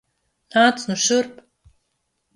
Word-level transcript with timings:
Nāc 0.55 0.81
nu 0.91 0.97
šurp! 1.05 1.39